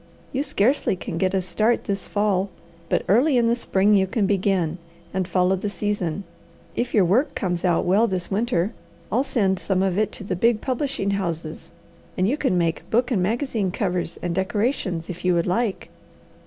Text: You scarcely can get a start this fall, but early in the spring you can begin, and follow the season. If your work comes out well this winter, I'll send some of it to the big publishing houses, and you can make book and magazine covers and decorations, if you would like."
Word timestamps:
You 0.33 0.41
scarcely 0.41 0.95
can 0.95 1.19
get 1.19 1.35
a 1.35 1.41
start 1.43 1.83
this 1.83 2.07
fall, 2.07 2.49
but 2.89 3.03
early 3.07 3.37
in 3.37 3.45
the 3.47 3.55
spring 3.55 3.93
you 3.93 4.07
can 4.07 4.25
begin, 4.25 4.79
and 5.13 5.27
follow 5.27 5.55
the 5.55 5.69
season. 5.69 6.23
If 6.75 6.91
your 6.91 7.05
work 7.05 7.35
comes 7.35 7.63
out 7.63 7.85
well 7.85 8.07
this 8.07 8.31
winter, 8.31 8.73
I'll 9.11 9.23
send 9.23 9.59
some 9.59 9.83
of 9.83 9.99
it 9.99 10.11
to 10.13 10.23
the 10.23 10.35
big 10.35 10.59
publishing 10.59 11.11
houses, 11.11 11.71
and 12.17 12.27
you 12.27 12.35
can 12.35 12.57
make 12.57 12.89
book 12.89 13.11
and 13.11 13.21
magazine 13.21 13.69
covers 13.69 14.17
and 14.23 14.33
decorations, 14.33 15.07
if 15.07 15.23
you 15.23 15.35
would 15.35 15.45
like." 15.45 15.91